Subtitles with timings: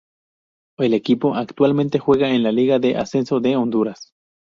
[0.79, 4.15] El equipo actualmente juega en la Liga de Ascenso de Honduras.